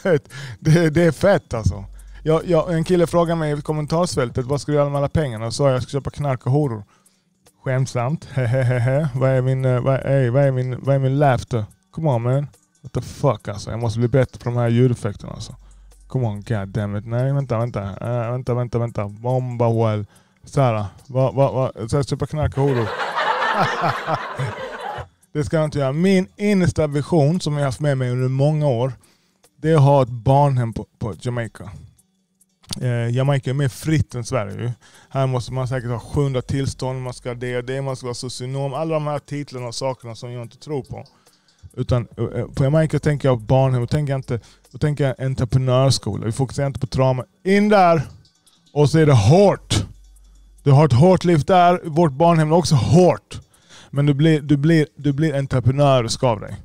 det, 0.60 0.90
det 0.90 1.04
är 1.04 1.12
fett 1.12 1.54
alltså. 1.54 1.86
Jag, 2.24 2.46
jag, 2.46 2.74
en 2.74 2.84
kille 2.84 3.08
frågade 3.08 3.40
mig 3.40 3.60
i 3.60 3.62
kommentarsfältet, 3.62 4.46
vad 4.46 4.62
ska 4.62 4.72
du 4.72 4.78
göra 4.78 4.90
med 4.90 4.98
alla 4.98 5.10
pengarna? 5.10 5.46
Och 5.46 5.54
sa 5.54 5.66
jag, 5.68 5.76
jag 5.76 5.84
ska 5.84 5.92
köpa 5.92 6.10
knark 6.10 6.46
och 6.46 6.52
horor. 6.52 6.84
Skämtsamt, 7.64 8.26
hehehe. 8.26 9.10
Vad 9.16 9.30
är 9.30 9.42
min, 9.42 9.66
eh, 9.66 9.82
vad 9.82 9.96
är, 9.96 10.30
vad 10.30 10.44
är 10.44 10.52
min, 10.52 10.80
vad 10.80 10.96
är 10.96 11.00
min 11.00 11.20
laughter? 11.20 11.66
Come 11.92 12.10
on 12.10 12.22
man. 12.22 12.48
What 12.82 12.94
the 12.94 13.02
fuck 13.02 13.48
alltså. 13.48 13.72
Jag 13.72 13.80
måste 13.80 14.00
bli 14.00 14.08
bättre 14.08 14.40
på 14.40 14.50
de 14.50 14.58
här 14.58 14.70
ljudeffekterna 14.70 15.34
alltså. 15.34 15.56
Come 16.08 16.28
on, 16.28 16.42
god 16.42 16.68
damn 16.68 16.96
it. 16.96 17.06
Nej, 17.06 17.34
vänta, 17.34 17.58
vänta. 17.58 17.82
Uh, 17.82 18.32
vänta, 18.32 18.54
vänta, 18.54 18.80
vänta. 18.80 19.08
Bomba 19.08 19.74
well. 19.74 20.06
Såhär, 20.44 20.86
vad, 21.08 21.36
vad, 21.36 21.54
vad? 21.54 21.92
Såhär, 21.92 22.04
köpa 22.04 22.28
knark 22.28 22.58
och 22.58 22.64
horor. 22.64 23.09
det 25.34 25.44
ska 25.44 25.58
jag 25.58 25.66
inte 25.66 25.80
göra. 25.80 25.92
Min 25.94 26.28
innersta 26.36 26.88
vision 26.88 27.42
som 27.42 27.58
jag 27.58 27.66
haft 27.66 27.80
med 27.80 27.98
mig 27.98 28.12
under 28.12 28.28
många 28.28 28.68
år, 28.68 28.94
det 29.62 29.70
är 29.70 29.76
att 29.76 29.82
ha 29.82 30.04
ett 30.04 30.10
barnhem 30.10 30.74
på, 30.74 30.86
på 31.00 31.14
Jamaica. 31.22 31.70
Eh, 32.82 33.10
Jamaica 33.10 33.50
är 33.50 33.54
mer 33.54 33.70
fritt 33.70 34.16
än 34.16 34.24
Sverige. 34.24 34.74
Här 35.10 35.28
måste 35.28 35.54
man 35.54 35.68
säkert 35.68 35.90
ha 35.90 36.00
700 36.00 36.42
tillstånd, 36.42 37.02
man 37.02 37.14
ska 37.14 37.30
ha 37.30 37.36
det 37.36 37.58
och 37.58 37.64
det, 37.64 37.82
man 37.82 37.96
ska 37.96 38.06
vara 38.06 38.14
socionom. 38.14 38.74
Alla 38.74 38.94
de 38.94 39.08
här 39.08 39.20
titlarna 39.20 39.68
och 39.68 39.76
sakerna 39.76 40.16
som 40.16 40.32
jag 40.32 40.42
inte 40.42 40.58
tror 40.58 40.84
på. 40.84 41.06
Utan 41.74 42.08
eh, 42.18 42.46
på 42.46 42.64
Jamaica 42.64 43.00
tänker 43.00 43.28
jag 43.28 43.42
barnhem, 43.42 43.82
då 43.82 43.88
tänker 43.88 44.14
jag 44.14 44.20
inte, 44.20 44.40
då 44.72 44.78
tänker 44.78 45.04
jag 45.04 45.26
entreprenörsskola. 45.26 46.26
Vi 46.26 46.32
fokuserar 46.32 46.68
inte 46.68 46.80
på 46.80 46.88
trauma. 46.88 47.26
In 47.44 47.70
där! 47.70 48.02
Och 48.74 48.90
så 48.90 49.00
är 49.00 49.06
det 49.06 49.14
hårt. 49.14 49.86
Du 50.64 50.72
har 50.72 50.86
ett 50.86 50.94
hårt 50.94 51.24
liv 51.24 51.44
där, 51.46 51.82
vårt 51.84 52.12
barnhem 52.12 52.52
är 52.52 52.56
också 52.56 52.76
hårt. 52.76 53.42
Men 53.92 54.06
du 54.06 54.14
blir, 54.14 54.42
du 54.42 54.58
blir, 54.58 54.88
du 54.96 55.14
blir 55.14 55.36
entreprenör 55.36 56.26
av 56.26 56.40
dig. 56.40 56.56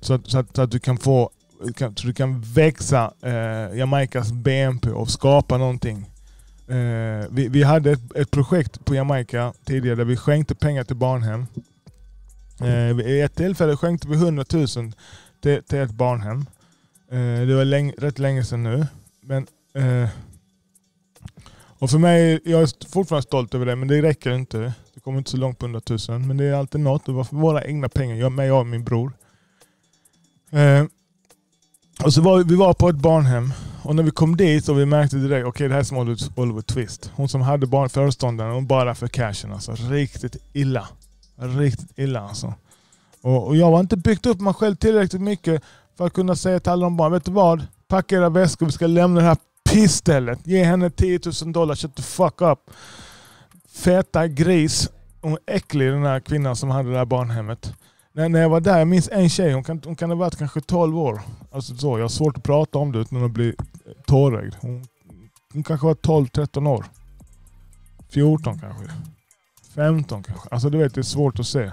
Så 0.00 0.14
att, 0.14 0.30
så, 0.30 0.38
att, 0.38 0.56
så 0.56 0.62
att 0.62 0.70
du 0.70 0.78
kan 0.78 0.98
få 0.98 1.30
så 1.78 2.06
du 2.06 2.12
kan 2.12 2.40
växa 2.40 3.12
eh, 3.22 3.78
Jamaicas 3.78 4.32
BNP 4.32 4.90
och 4.90 5.10
skapa 5.10 5.58
någonting. 5.58 6.10
Eh, 6.68 7.26
vi, 7.30 7.48
vi 7.48 7.62
hade 7.62 7.90
ett, 7.90 8.16
ett, 8.16 8.30
projekt 8.30 8.84
på 8.84 8.94
Jamaica 8.94 9.52
tidigare 9.64 9.96
där 9.96 10.04
vi 10.04 10.16
skänkte 10.16 10.54
pengar 10.54 10.84
till 10.84 10.96
barnhem. 10.96 11.46
Eh, 12.60 12.96
vid 12.96 13.24
ett 13.24 13.34
tillfälle 13.34 13.76
skänkte 13.76 14.08
vi 14.08 14.14
100 14.14 14.44
000 14.52 14.66
till, 15.40 15.62
till 15.62 15.78
ett 15.78 15.90
barnhem. 15.90 16.46
Eh, 17.10 17.46
det 17.46 17.54
var 17.54 17.64
läng, 17.64 17.92
rätt 17.98 18.18
länge 18.18 18.44
sedan 18.44 18.62
nu. 18.62 18.86
Men, 19.20 19.46
eh, 19.74 20.08
och 21.80 21.90
för 21.90 21.98
mig, 21.98 22.40
jag 22.44 22.62
är 22.62 22.90
fortfarande 22.92 23.22
stolt 23.22 23.54
över 23.54 23.66
det, 23.66 23.76
men 23.76 23.88
det 23.88 24.02
räcker 24.02 24.30
inte. 24.30 24.72
Det 24.94 25.00
kommer 25.00 25.18
inte 25.18 25.30
så 25.30 25.36
långt 25.36 25.58
på 25.58 25.66
100 25.66 25.80
000. 26.08 26.18
Men 26.18 26.36
det 26.36 26.44
är 26.44 26.54
alltid 26.54 26.80
något. 26.80 27.06
Det 27.06 27.12
var 27.12 27.24
för 27.24 27.36
våra 27.36 27.64
egna 27.64 27.88
pengar, 27.88 28.16
jag, 28.16 28.32
mig 28.32 28.52
och 28.52 28.66
min 28.66 28.84
bror. 28.84 29.12
Eh, 30.50 30.84
och 32.04 32.12
så 32.12 32.22
var 32.22 32.44
vi 32.44 32.54
var 32.54 32.74
på 32.74 32.88
ett 32.88 32.96
barnhem 32.96 33.52
och 33.82 33.96
när 33.96 34.02
vi 34.02 34.10
kom 34.10 34.36
dit 34.36 34.68
och 34.68 34.78
vi 34.78 34.86
märkte 34.86 35.16
direkt, 35.16 35.46
okej 35.46 35.48
okay, 35.48 35.68
det 35.68 35.74
här 35.74 35.80
är 35.80 35.84
som 35.84 35.98
Oliver, 35.98 36.18
Oliver 36.36 36.62
Twist. 36.62 37.10
Hon 37.14 37.28
som 37.28 37.40
hade 37.40 37.66
barn, 37.66 37.88
föreståndaren, 37.88 38.54
hon 38.54 38.66
bara 38.66 38.94
för 38.94 39.08
cashen 39.08 39.52
alltså. 39.52 39.72
Riktigt 39.72 40.36
illa. 40.52 40.88
Riktigt 41.36 41.98
illa 41.98 42.20
alltså. 42.20 42.54
Och, 43.22 43.46
och 43.46 43.56
jag 43.56 43.70
har 43.70 43.80
inte 43.80 43.96
byggt 43.96 44.26
upp 44.26 44.40
mig 44.40 44.54
själv 44.54 44.76
tillräckligt 44.76 45.22
mycket 45.22 45.62
för 45.96 46.06
att 46.06 46.12
kunna 46.12 46.36
säga 46.36 46.60
till 46.60 46.72
alla 46.72 46.86
de 46.86 46.96
barnen, 46.96 47.12
vet 47.12 47.24
du 47.24 47.30
vad? 47.30 47.66
Packa 47.88 48.16
era 48.16 48.28
väskor, 48.28 48.66
vi 48.66 48.72
ska 48.72 48.86
lämna 48.86 49.20
det 49.20 49.26
här 49.26 49.36
Istället. 49.72 50.46
Ge 50.46 50.64
henne 50.64 50.90
10 50.90 51.20
000 51.42 51.52
dollar, 51.52 51.74
shut 51.74 51.96
the 51.96 52.02
fuck 52.02 52.42
up. 52.42 52.58
Feta 53.68 54.28
gris. 54.28 54.90
Hon 55.20 55.32
är 55.32 55.38
äcklig 55.46 55.88
den 55.88 56.02
här 56.02 56.20
kvinnan 56.20 56.56
som 56.56 56.70
hade 56.70 56.88
det 56.88 56.94
där 56.94 57.04
barnhemmet. 57.04 57.74
När, 58.12 58.28
när 58.28 58.40
jag 58.40 58.48
var 58.48 58.60
där, 58.60 58.78
jag 58.78 58.88
minns 58.88 59.08
en 59.12 59.28
tjej, 59.28 59.52
hon 59.52 59.64
kan, 59.64 59.82
hon 59.84 59.96
kan 59.96 60.10
ha 60.10 60.16
varit 60.16 60.36
kanske 60.36 60.60
12 60.60 60.98
år. 60.98 61.20
Alltså 61.52 61.76
så, 61.76 61.98
jag 61.98 62.04
har 62.04 62.08
svårt 62.08 62.36
att 62.36 62.42
prata 62.42 62.78
om 62.78 62.92
det 62.92 62.98
utan 62.98 63.24
att 63.24 63.30
bli 63.30 63.54
tårögd. 64.06 64.54
Hon, 64.60 64.86
hon 65.52 65.62
kanske 65.62 65.86
var 65.86 65.94
12-13 65.94 66.68
år. 66.68 66.84
14 68.08 68.58
kanske. 68.58 68.84
15 69.74 70.22
kanske. 70.22 70.48
Alltså 70.48 70.70
du 70.70 70.78
vet, 70.78 70.94
det 70.94 71.00
är 71.00 71.02
svårt 71.02 71.38
att 71.38 71.46
se. 71.46 71.72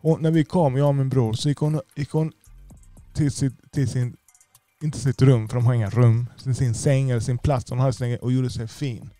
Och 0.00 0.22
när 0.22 0.30
vi 0.30 0.44
kom, 0.44 0.76
jag 0.76 0.88
och 0.88 0.94
min 0.94 1.08
bror, 1.08 1.32
så 1.32 1.48
gick 1.48 1.58
hon, 1.58 1.80
gick 1.94 2.10
hon 2.10 2.32
till, 3.12 3.32
sitt, 3.32 3.72
till 3.72 3.88
sin, 3.88 4.16
inte 4.82 4.98
sitt 4.98 5.22
rum, 5.22 5.48
för 5.48 5.56
de 5.56 5.66
har 5.66 5.74
inga 5.74 5.90
rum, 5.90 6.26
sin 6.36 6.74
säng 6.74 7.10
eller 7.10 7.20
sin 7.20 7.38
plats 7.38 7.70
hon 7.70 7.78
hade 7.78 7.92
sin, 7.92 8.18
och 8.18 8.32
gjorde 8.32 8.50
sig 8.50 8.68
fin. 8.68 9.10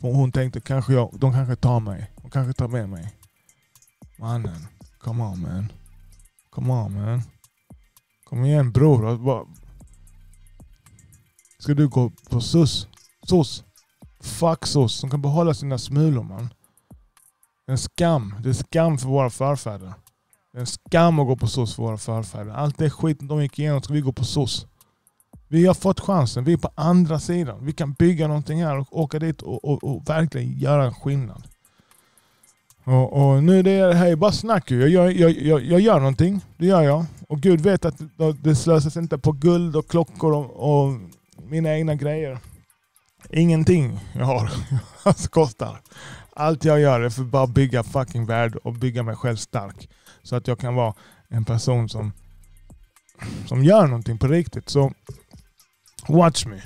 För 0.00 0.08
hon 0.08 0.32
tänkte, 0.32 0.60
kanske 0.60 0.92
jag, 0.92 1.10
de 1.18 1.32
kanske 1.32 1.56
tar 1.56 1.80
mig. 1.80 2.10
De 2.22 2.30
kanske 2.30 2.52
tar 2.52 2.68
med 2.68 2.88
mig. 2.88 3.14
Mannen. 4.18 4.66
Come 4.98 5.24
on 5.24 5.40
man. 5.40 5.72
Come 6.50 6.72
on 6.72 6.94
man. 6.94 7.22
Kom 8.24 8.44
igen 8.44 8.72
bror. 8.72 9.48
Ska 11.58 11.74
du 11.74 11.88
gå 11.88 12.10
på 12.30 12.40
sus? 12.40 12.88
SOS? 13.26 13.64
Fuck 14.20 14.66
SOS. 14.66 15.00
De 15.00 15.10
kan 15.10 15.22
behålla 15.22 15.54
sina 15.54 15.78
smulor 15.78 16.22
man. 16.22 16.48
Det 17.66 17.70
är 17.70 17.72
en 17.72 17.78
skam. 17.78 18.34
Det 18.42 18.48
är 18.48 18.52
skam 18.52 18.98
för 18.98 19.08
våra 19.08 19.30
förfäder. 19.30 19.92
Det 20.52 20.58
är 20.58 20.60
en 20.60 20.66
skam 20.66 21.18
att 21.18 21.26
gå 21.26 21.36
på 21.36 21.46
SOS 21.46 21.74
för 21.74 21.82
våra 21.82 21.98
förfäder. 21.98 22.52
Allt 22.52 22.78
det 22.78 22.90
skiten 22.90 23.28
de 23.28 23.42
gick 23.42 23.58
igenom 23.58 23.82
ska 23.82 23.92
vi 23.92 24.00
gå 24.00 24.12
på 24.12 24.24
SOS. 24.24 24.66
Vi 25.48 25.66
har 25.66 25.74
fått 25.74 26.00
chansen. 26.00 26.44
Vi 26.44 26.52
är 26.52 26.56
på 26.56 26.70
andra 26.74 27.18
sidan. 27.18 27.66
Vi 27.66 27.72
kan 27.72 27.92
bygga 27.92 28.28
någonting 28.28 28.64
här 28.64 28.78
och 28.78 29.00
åka 29.00 29.18
dit 29.18 29.42
och, 29.42 29.64
och, 29.64 29.84
och 29.84 30.08
verkligen 30.08 30.58
göra 30.58 30.84
en 30.84 30.94
skillnad. 30.94 31.48
Och, 32.84 33.12
och, 33.12 33.42
nu 33.42 33.58
är 33.58 33.62
det 33.62 33.94
här 33.94 34.16
bara 34.16 34.32
snack. 34.32 34.70
Jag 34.70 34.88
gör, 34.88 35.10
jag, 35.10 35.30
jag, 35.30 35.64
jag 35.64 35.80
gör 35.80 35.98
någonting, 35.98 36.40
det 36.56 36.66
gör 36.66 36.82
jag. 36.82 37.04
Och 37.28 37.40
Gud 37.40 37.60
vet 37.60 37.84
att 37.84 38.00
det 38.42 38.54
slösas 38.54 38.96
inte 38.96 39.18
på 39.18 39.32
guld 39.32 39.76
och 39.76 39.88
klockor 39.88 40.32
och, 40.32 40.84
och 40.84 41.00
mina 41.48 41.74
egna 41.74 41.94
grejer. 41.94 42.38
Ingenting 43.30 44.00
jag 44.14 44.24
har 44.24 44.50
kostar. 45.30 45.80
Allt 46.32 46.64
jag 46.64 46.80
gör 46.80 47.00
är 47.00 47.10
för 47.10 47.22
att 47.22 47.28
bara 47.28 47.46
bygga 47.46 47.82
fucking 47.82 48.26
värld 48.26 48.56
och 48.56 48.72
bygga 48.72 49.02
mig 49.02 49.16
själv 49.16 49.36
stark. 49.36 49.88
Så 50.22 50.36
att 50.36 50.48
jag 50.48 50.58
kan 50.58 50.74
vara 50.74 50.94
en 51.28 51.44
person 51.44 51.88
som, 51.88 52.12
som 53.46 53.64
gör 53.64 53.86
någonting 53.86 54.18
på 54.18 54.26
riktigt. 54.26 54.68
Så 54.68 54.92
watch 56.08 56.46
me. 56.46 56.62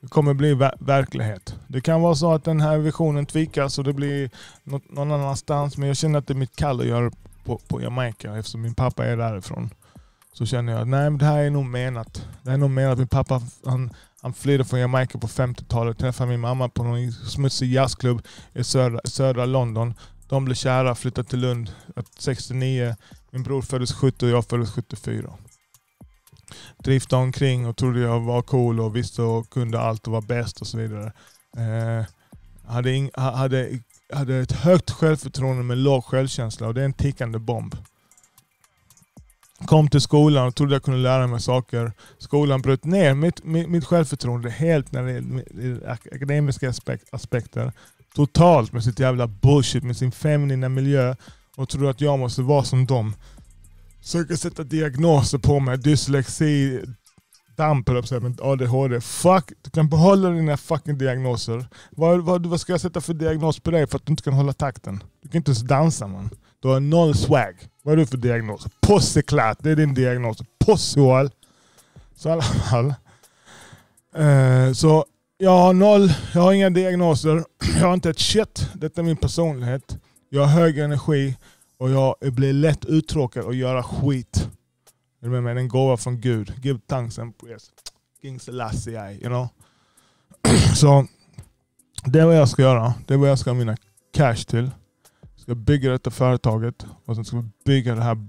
Det 0.00 0.08
kommer 0.08 0.34
bli 0.34 0.54
ver 0.54 0.74
verklighet. 0.80 1.54
Det 1.68 1.80
kan 1.80 2.02
vara 2.02 2.14
så 2.14 2.32
att 2.32 2.44
den 2.44 2.60
här 2.60 2.78
visionen 2.78 3.26
tvikas 3.26 3.78
och 3.78 3.84
det 3.84 3.92
blir 3.92 4.30
något, 4.64 4.90
någon 4.90 5.12
annanstans. 5.12 5.76
Men 5.76 5.88
jag 5.88 5.96
känner 5.96 6.18
att 6.18 6.26
det 6.26 6.32
är 6.32 6.38
mitt 6.38 6.56
kall 6.56 6.80
att 6.80 6.86
göra 6.86 7.10
på, 7.44 7.58
på 7.68 7.82
Jamaica 7.82 8.36
eftersom 8.36 8.62
min 8.62 8.74
pappa 8.74 9.06
är 9.06 9.16
därifrån. 9.16 9.70
Så 10.32 10.46
känner 10.46 10.72
jag 10.72 10.82
att 10.82 10.88
nej, 10.88 11.10
det 11.10 11.24
här 11.24 11.38
är 11.38 11.50
nog 11.50 11.64
menat. 11.64 12.26
Det 12.42 12.50
är 12.50 12.56
nog 12.56 12.70
menat. 12.70 12.98
Min 12.98 13.08
pappa 13.08 13.42
han, 13.64 13.90
han 14.22 14.32
flydde 14.32 14.64
från 14.64 14.80
Jamaica 14.80 15.18
på 15.18 15.26
50-talet. 15.26 15.98
Träffade 15.98 16.30
min 16.30 16.40
mamma 16.40 16.68
på 16.68 16.82
någon 16.82 17.12
smutsig 17.12 17.72
jazzklubb 17.72 18.22
i 18.54 18.64
södra, 18.64 19.00
södra 19.04 19.44
London. 19.44 19.94
De 20.28 20.44
blev 20.44 20.54
kära, 20.54 20.94
flyttade 20.94 21.28
till 21.28 21.40
Lund 21.40 21.70
69. 22.18 22.96
Min 23.30 23.42
bror 23.42 23.62
föddes 23.62 23.92
70 23.92 24.24
och 24.24 24.30
jag 24.30 24.44
föddes 24.44 24.70
74 24.70 25.32
driftade 26.78 27.22
omkring 27.22 27.66
och 27.66 27.76
trodde 27.76 28.00
jag 28.00 28.20
var 28.20 28.42
cool 28.42 28.80
och 28.80 28.96
visste 28.96 29.22
och 29.22 29.50
kunde 29.50 29.80
allt 29.80 30.06
och 30.06 30.12
var 30.12 30.22
bäst 30.22 30.60
och 30.60 30.66
så 30.66 30.78
vidare. 30.78 31.12
Eh, 31.56 32.04
hade, 32.66 32.92
in, 32.92 33.10
hade, 33.14 33.78
hade 34.12 34.36
ett 34.36 34.52
högt 34.52 34.90
självförtroende 34.90 35.62
med 35.62 35.78
låg 35.78 36.04
självkänsla 36.04 36.66
och 36.66 36.74
det 36.74 36.80
är 36.80 36.84
en 36.84 36.92
tickande 36.92 37.38
bomb. 37.38 37.76
Kom 39.66 39.88
till 39.88 40.00
skolan 40.00 40.46
och 40.46 40.54
trodde 40.54 40.74
jag 40.74 40.82
kunde 40.82 41.00
lära 41.00 41.26
mig 41.26 41.40
saker. 41.40 41.92
Skolan 42.18 42.62
bröt 42.62 42.84
ner 42.84 43.14
mitt, 43.14 43.44
mitt, 43.44 43.68
mitt 43.68 43.84
självförtroende 43.84 44.50
helt 44.50 44.92
när 44.92 45.02
det 45.02 45.12
gäller 45.12 45.98
akademiska 46.12 46.72
aspekter. 47.10 47.72
Totalt 48.14 48.72
med 48.72 48.84
sitt 48.84 48.98
jävla 48.98 49.26
bullshit, 49.26 49.82
med 49.84 49.96
sin 49.96 50.12
feminina 50.12 50.68
miljö 50.68 51.14
och 51.56 51.68
trodde 51.68 51.90
att 51.90 52.00
jag 52.00 52.18
måste 52.18 52.42
vara 52.42 52.64
som 52.64 52.86
dem. 52.86 53.14
Försöker 54.06 54.36
sätta 54.36 54.62
diagnoser 54.62 55.38
på 55.38 55.60
mig. 55.60 55.78
Dyslexi, 55.78 56.80
damp 57.56 57.88
eller 57.88 58.04
jag 58.10 58.22
men 58.22 58.36
ADHD. 58.42 59.00
Fuck, 59.00 59.52
du 59.62 59.70
kan 59.70 59.88
behålla 59.88 60.30
dina 60.30 60.56
fucking 60.56 60.98
diagnoser. 60.98 61.66
Vad, 61.90 62.20
vad, 62.20 62.46
vad 62.46 62.60
ska 62.60 62.72
jag 62.72 62.80
sätta 62.80 63.00
för 63.00 63.14
diagnos 63.14 63.60
på 63.60 63.70
dig 63.70 63.86
för 63.86 63.96
att 63.96 64.06
du 64.06 64.10
inte 64.10 64.22
kan 64.22 64.32
hålla 64.32 64.52
takten? 64.52 65.02
Du 65.22 65.28
kan 65.28 65.36
inte 65.36 65.50
ens 65.50 65.62
dansa 65.62 66.06
man. 66.06 66.30
Du 66.60 66.68
har 66.68 66.80
noll 66.80 67.14
swag. 67.14 67.54
Vad 67.82 67.92
är 67.92 67.96
du 67.96 68.06
för 68.06 68.16
diagnos? 68.16 68.66
Posseklart! 68.80 69.58
det 69.60 69.70
är 69.70 69.76
din 69.76 69.94
diagnos. 69.94 70.38
Pussyhål. 70.66 71.30
Så 72.16 72.28
i 72.28 72.32
alla 72.32 72.42
fall. 72.42 72.94
Eh, 74.16 74.72
så 74.72 75.04
jag 75.38 75.58
har 75.58 75.72
noll, 75.72 76.12
jag 76.34 76.42
har 76.42 76.52
inga 76.52 76.70
diagnoser. 76.70 77.44
Jag 77.80 77.86
har 77.86 77.94
inte 77.94 78.10
ett 78.10 78.20
shit. 78.20 78.68
Detta 78.74 79.00
är 79.00 79.04
min 79.04 79.16
personlighet. 79.16 79.98
Jag 80.28 80.40
har 80.44 80.60
hög 80.60 80.78
energi 80.78 81.36
och 81.78 81.90
jag 81.90 82.14
blir 82.20 82.52
lätt 82.52 82.84
uttråkad 82.84 83.44
och 83.44 83.54
göra 83.54 83.82
skit. 83.82 84.48
Är 85.20 85.24
du 85.26 85.30
med 85.30 85.42
mig? 85.42 85.54
Det 85.54 85.60
är 85.60 85.62
en 85.62 85.68
gåva 85.68 85.96
från 85.96 86.20
Gud. 86.20 86.52
Give 86.62 86.80
thanks 86.86 87.18
and 87.18 87.38
praise. 87.38 87.66
King 88.22 88.40
Selassie, 88.40 89.12
you 89.12 89.28
know. 89.28 89.48
Så 90.76 91.06
det 92.04 92.20
är 92.20 92.26
vad 92.26 92.36
jag 92.36 92.48
ska 92.48 92.62
göra. 92.62 92.94
Det 93.06 93.14
är 93.14 93.18
vad 93.18 93.30
jag 93.30 93.38
ska 93.38 93.50
ha 93.50 93.54
mina 93.54 93.76
cash 94.12 94.34
till. 94.34 94.70
Jag 95.20 95.40
ska 95.40 95.54
bygga 95.54 95.90
detta 95.90 96.10
företaget 96.10 96.86
och 97.04 97.14
sen 97.14 97.24
ska 97.24 97.36
vi 97.36 97.48
bygga 97.64 97.94
det 97.94 98.02
här 98.02 98.26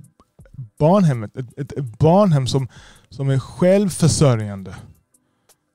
barnhemmet. 0.79 1.37
Ett, 1.37 1.59
ett, 1.59 1.71
ett 1.71 1.99
barnhem 1.99 2.47
som, 2.47 2.67
som 3.09 3.29
är 3.29 3.39
självförsörjande. 3.39 4.75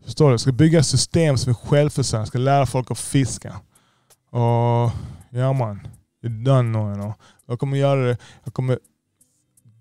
Förstår 0.04 0.26
du? 0.26 0.32
Jag 0.32 0.40
ska 0.40 0.52
bygga 0.52 0.82
system 0.82 1.38
som 1.38 1.50
är 1.50 1.54
självförsörjande. 1.54 2.22
Jag 2.22 2.28
ska 2.28 2.38
lära 2.38 2.66
folk 2.66 2.90
att 2.90 2.98
fiska. 2.98 3.56
Och 4.30 4.90
ja 5.30 5.52
man, 5.52 5.86
you're 6.22 6.44
done 6.44 6.62
now, 6.62 6.88
you 6.88 6.94
know. 6.94 7.14
Jag 7.52 7.58
kommer 7.58 7.76
göra 7.76 8.00
det. 8.00 8.16
Jag 8.44 8.54
kommer 8.54 8.78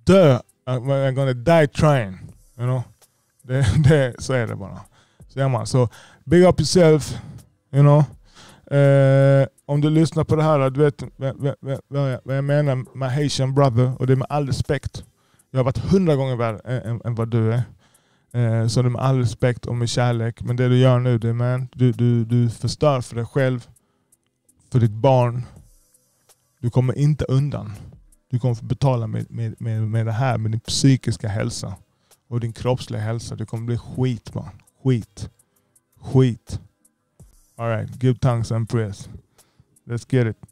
dö. 0.04 0.40
I'm 0.66 1.12
gonna 1.12 1.34
die 1.34 1.68
trying. 1.68 2.18
You 2.58 2.68
know? 2.68 2.82
det, 3.42 3.66
det, 3.90 4.16
så 4.20 4.34
är 4.34 4.48
det 4.48 4.56
bara. 4.56 4.80
Så 5.28 5.40
är 5.40 5.50
man, 5.50 5.68
så 5.68 5.90
big 6.26 6.44
up 6.44 6.60
yourself. 6.60 7.18
You 7.74 7.84
know. 7.84 8.04
Eh, 8.80 9.48
om 9.66 9.82
du 9.82 9.90
lyssnar 9.90 10.24
på 10.24 10.36
det 10.36 10.44
här, 10.44 10.70
du 10.70 10.80
vet 10.80 11.04
vad 12.24 12.38
jag 12.38 12.44
menar 12.44 12.98
med 12.98 13.12
Haitian 13.12 13.54
brother. 13.54 13.92
Och 14.00 14.08
det 14.08 14.14
är 14.14 14.18
med 14.18 14.28
all 14.30 14.48
respekt. 14.48 15.04
Jag 15.52 15.60
har 15.60 15.64
varit 15.64 15.78
hundra 15.78 16.16
gånger 16.16 16.36
värre 16.36 16.60
än, 16.80 17.02
än 17.06 17.16
vad 17.16 17.28
du 17.28 17.54
är. 17.54 17.64
Eh, 18.34 18.68
så 18.68 18.82
det 18.82 18.88
är 18.88 18.90
med 18.90 19.02
all 19.02 19.20
respekt 19.20 19.66
och 19.66 19.76
med 19.76 19.90
kärlek. 19.90 20.42
Men 20.42 20.56
det 20.56 20.70
du 20.70 20.78
gör 20.78 21.00
nu, 21.00 21.18
det 21.18 21.30
är 21.30 21.34
man, 21.34 21.68
du, 21.74 21.92
du, 21.92 22.26
du 22.26 22.50
förstör 22.50 23.02
för 23.02 23.16
dig 23.16 23.26
själv, 23.26 23.68
för 24.72 24.80
ditt 24.80 24.92
barn. 24.92 25.44
Du 26.62 26.70
kommer 26.70 26.98
inte 26.98 27.26
undan. 27.26 27.72
Du 28.30 28.40
kommer 28.40 28.56
få 28.56 28.66
betala 28.66 29.08
med, 29.08 29.32
med, 29.32 29.62
med, 29.62 29.82
med 29.82 30.06
det 30.06 30.12
här, 30.12 30.38
med 30.38 30.52
din 30.52 30.60
psykiska 30.60 31.28
hälsa 31.28 31.76
och 32.28 32.40
din 32.40 32.54
kroppsliga 32.54 33.02
hälsa. 33.02 33.36
Du 33.36 33.46
kommer 33.46 33.66
bli 33.66 33.78
skit 33.78 34.34
man. 34.34 34.50
Skit. 34.84 35.30
Skit. 36.02 36.60
Alright, 37.56 38.04
give 38.04 38.20
thanks 38.20 38.52
and 38.52 38.70
praise. 38.70 39.10
Let's 39.86 40.16
get 40.16 40.28
it. 40.28 40.51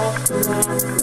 talk 0.00 0.30
around. 0.30 0.99